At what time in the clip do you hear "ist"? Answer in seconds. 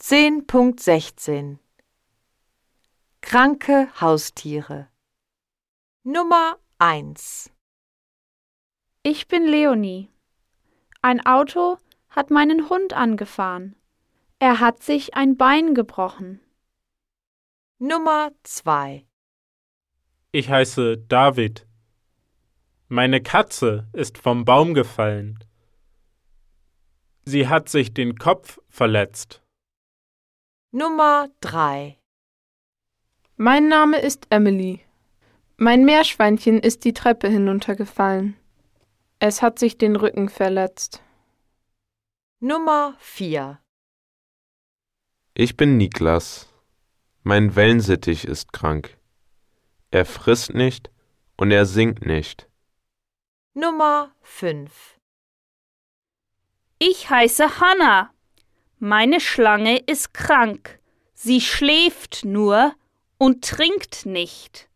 23.92-24.16, 34.00-34.26, 36.60-36.84, 48.26-48.52, 59.78-60.14